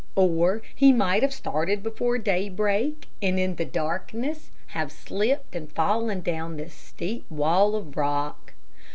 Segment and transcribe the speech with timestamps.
[0.15, 6.21] Or he might have started before daybreak, and in the darkness have slipped and fallen
[6.21, 8.53] down this steep wall of rock.